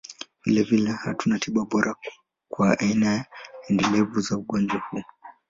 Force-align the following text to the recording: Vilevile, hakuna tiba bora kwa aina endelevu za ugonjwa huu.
Vilevile, 0.45 0.91
hakuna 0.91 1.39
tiba 1.39 1.65
bora 1.65 1.95
kwa 2.49 2.79
aina 2.79 3.25
endelevu 3.69 4.19
za 4.19 4.37
ugonjwa 4.37 4.79
huu. 4.89 5.03